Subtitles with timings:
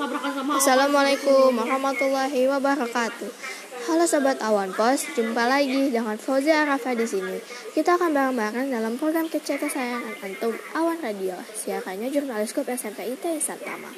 [0.00, 3.28] Assalamualaikum warahmatullahi wabarakatuh.
[3.84, 7.36] Halo sobat Awan Pos, jumpa lagi dengan Fauzia Arafa di sini.
[7.76, 11.36] Kita akan bareng-bareng dalam program kece kesayangan antum Awan Radio.
[11.52, 13.92] Siarannya jurnalis SMP IT Santama.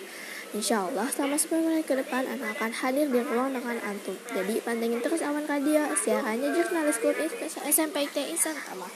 [0.50, 4.18] Insya Allah selama 10 menit ke depan Anda akan hadir di ruang dengan antum.
[4.34, 5.86] Jadi pantengin terus Awan Radio.
[5.94, 7.14] Siarannya jurnalis Kup
[7.62, 8.90] SMP IT Santama.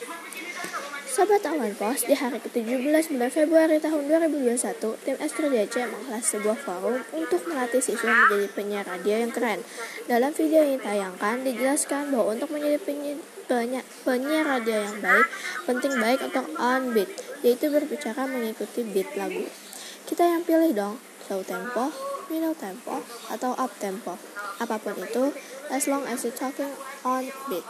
[1.17, 7.01] Sobat Awan Pos, di hari ke-17 bulan Februari tahun 2021, tim S3DC menggelar sebuah forum
[7.17, 9.65] untuk melatih siswa menjadi penyiar radio yang keren.
[10.05, 12.77] Dalam video yang ditayangkan, dijelaskan bahwa untuk menjadi
[13.49, 15.27] penyiar, penyiar radio yang baik,
[15.65, 17.09] penting baik untuk on beat,
[17.41, 19.49] yaitu berbicara mengikuti beat lagu.
[20.05, 21.97] Kita yang pilih dong, slow tempo,
[22.29, 23.01] middle tempo,
[23.33, 24.21] atau up tempo.
[24.61, 25.33] Apa pun itu,
[25.73, 26.77] as long as you talking
[27.09, 27.65] on beat.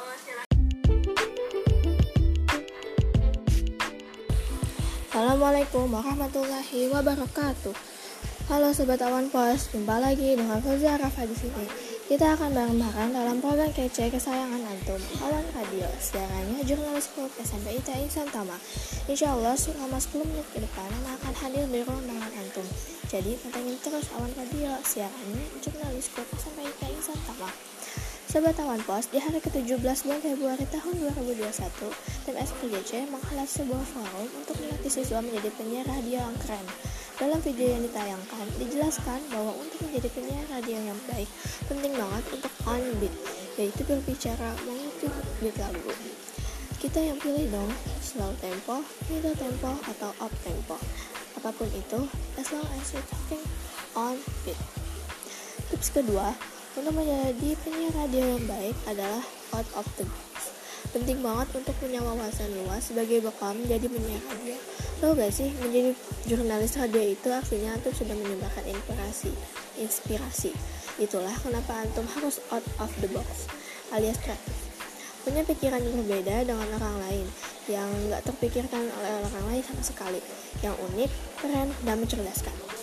[5.16, 7.72] Assalamualaikum warahmatullahi wabarakatuh.
[8.52, 11.64] Halo sobat awan pos, jumpa lagi dengan Fauzia Rafa di sini.
[12.04, 15.88] Kita akan bareng-bareng dalam program kece kesayangan antum, Awan Radio.
[15.96, 18.60] Siarannya jurnalis klub SMP ITI Santama.
[19.08, 22.68] Insya Allah selama 10 menit ke depan akan hadir di ruang dengan antum.
[23.08, 24.76] Jadi pantengin terus Awan Radio.
[24.84, 27.48] Siarannya jurnalis klub SMP ITI Santama.
[28.26, 31.46] Sobat Awan Pos, di hari ke-17 bulan Februari tahun 2021,
[32.26, 36.66] tim SPGC menghelat sebuah forum untuk melatih siswa menjadi penyiar radio yang keren.
[37.22, 41.30] Dalam video yang ditayangkan, dijelaskan bahwa untuk menjadi penyiar radio yang baik,
[41.70, 43.14] penting banget untuk on beat,
[43.62, 45.06] yaitu berbicara mengikuti
[45.38, 45.94] beat lagu.
[46.82, 47.70] Kita yang pilih dong,
[48.02, 50.74] slow tempo, middle tempo, atau up tempo.
[51.38, 52.02] Apa pun itu,
[52.42, 53.44] as long as you're talking
[53.94, 54.58] on beat.
[55.70, 56.34] Tips kedua,
[56.76, 59.24] untuk menjadi penyiar radio yang baik adalah
[59.56, 60.52] out of the box.
[60.92, 64.56] Penting banget untuk punya wawasan luas sebagai bekal menjadi penyiar radio.
[65.00, 65.96] Tahu gak sih, menjadi
[66.28, 69.32] jurnalis radio itu artinya antum sudah menyebarkan inspirasi.
[69.80, 70.52] Inspirasi.
[71.00, 73.48] Itulah kenapa antum harus out of the box,
[73.92, 74.56] alias kreatif.
[75.24, 77.26] Punya pikiran yang berbeda dengan orang lain,
[77.72, 80.20] yang nggak terpikirkan oleh orang lain sama sekali,
[80.60, 81.10] yang unik,
[81.40, 82.75] keren, dan mencerdaskan.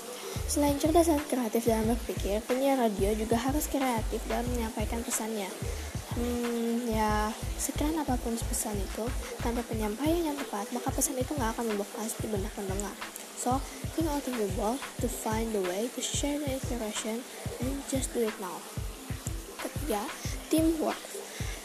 [0.46, 5.50] Selain cerdas dan kreatif dalam berpikir, penyiar radio juga harus kreatif dalam menyampaikan pesannya.
[6.14, 9.06] Hmm, ya, sekian apa pun pesan itu,
[9.42, 12.94] tanpa penyampaian yang tepat, maka pesan itu nggak akan membekas di benak pendengar.
[13.34, 13.58] So,
[13.98, 17.26] think out of the box to find the way to share the inspiration
[17.60, 18.62] and just do it now.
[19.60, 20.06] Ketiga,
[20.54, 21.02] teamwork.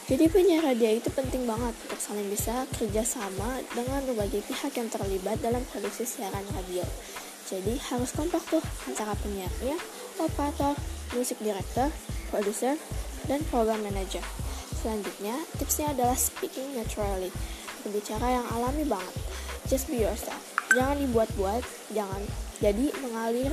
[0.09, 5.37] Jadi penyiar radio itu penting banget untuk saling bisa kerjasama dengan berbagai pihak yang terlibat
[5.37, 6.81] dalam produksi siaran radio.
[7.49, 9.73] Jadi harus kompak tuh antara penyiarnya,
[10.21, 10.77] operator,
[11.17, 11.89] music director,
[12.29, 12.77] producer,
[13.25, 14.21] dan program manager.
[14.77, 17.33] Selanjutnya, tipsnya adalah speaking naturally,
[17.81, 19.15] berbicara yang alami banget.
[19.65, 20.39] Just be yourself.
[20.77, 22.21] Jangan dibuat-buat, jangan
[22.61, 23.49] jadi mengalir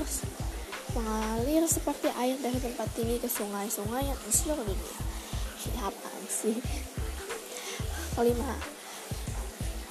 [0.92, 4.98] mengalir seperti air dari tempat tinggi ke sungai-sungai yang di seluruh dunia.
[5.80, 6.56] Apaan sih?
[8.16, 8.52] Kelima,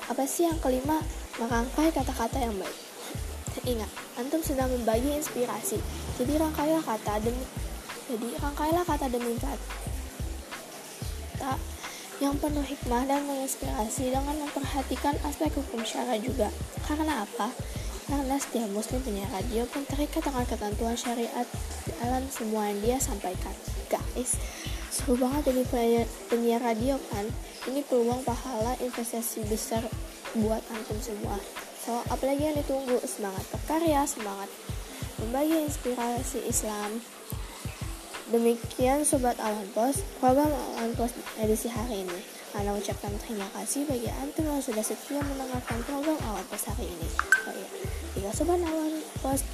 [0.07, 1.01] apa sih yang kelima?
[1.41, 2.94] Merangkai kata-kata yang baik.
[3.65, 3.89] Ingat,
[4.21, 5.81] antum sedang membagi inspirasi.
[6.21, 7.45] Jadi rangkailah kata demi
[8.05, 9.57] jadi rangkailah kata demi kata
[12.23, 16.47] yang penuh hikmah dan menginspirasi dengan memperhatikan aspek hukum syara juga.
[16.87, 17.51] Karena apa?
[18.05, 21.47] Karena setiap muslim punya radio pun terikat dengan ketentuan syariat
[21.99, 23.51] dalam semua yang dia sampaikan.
[23.89, 24.37] Guys,
[24.93, 25.63] seru banget jadi
[26.31, 27.25] penyiar radio kan?
[27.67, 29.83] Ini peluang pahala investasi besar
[30.37, 31.35] buat antum semua.
[31.85, 32.97] So, apalagi yang ditunggu?
[33.05, 34.49] Semangat berkarya, semangat
[35.21, 36.97] membagi inspirasi Islam.
[38.33, 42.25] Demikian Sobat Awan Pos, program Awan Pos edisi hari ini.
[42.57, 47.05] Anda ucapkan terima kasih bagi antum yang sudah setia mendengarkan program Awan Pos hari ini.
[47.45, 47.69] Oh iya,
[48.17, 49.45] jika Sobat Awan Pos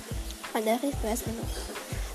[0.56, 1.28] ada request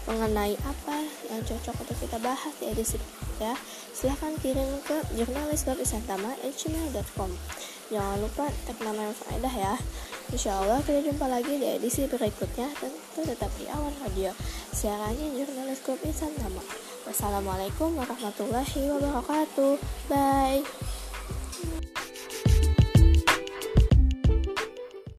[0.09, 2.95] mengenai apa yang cocok untuk kita bahas di edisi
[3.43, 3.59] ya
[3.93, 7.31] silahkan kirim ke jurnalisbabisantama@gmail.com
[7.93, 9.75] jangan lupa tag nama yang faedah ya.
[10.35, 12.67] Insya Allah kita jumpa lagi di edisi berikutnya.
[12.75, 14.35] Tentu tetap di Awan Radio.
[14.75, 16.63] Siarannya jurnalis grup Insan Nama
[17.07, 19.79] Wassalamualaikum warahmatullahi wabarakatuh.
[20.11, 20.96] Bye